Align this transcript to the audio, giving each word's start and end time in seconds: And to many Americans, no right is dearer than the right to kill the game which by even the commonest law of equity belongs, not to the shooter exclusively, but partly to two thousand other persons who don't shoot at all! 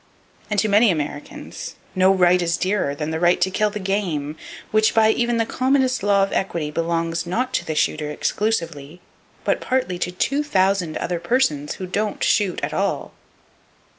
And 0.49 0.59
to 0.61 0.67
many 0.67 0.89
Americans, 0.89 1.75
no 1.93 2.11
right 2.11 2.41
is 2.41 2.57
dearer 2.57 2.95
than 2.95 3.11
the 3.11 3.19
right 3.19 3.39
to 3.39 3.51
kill 3.51 3.69
the 3.69 3.77
game 3.77 4.35
which 4.71 4.95
by 4.95 5.11
even 5.11 5.37
the 5.37 5.45
commonest 5.45 6.01
law 6.01 6.23
of 6.23 6.33
equity 6.33 6.71
belongs, 6.71 7.27
not 7.27 7.53
to 7.53 7.65
the 7.67 7.75
shooter 7.75 8.09
exclusively, 8.09 8.99
but 9.43 9.61
partly 9.61 9.99
to 9.99 10.11
two 10.11 10.43
thousand 10.43 10.97
other 10.97 11.19
persons 11.19 11.73
who 11.75 11.85
don't 11.85 12.23
shoot 12.23 12.59
at 12.63 12.73
all! 12.73 13.13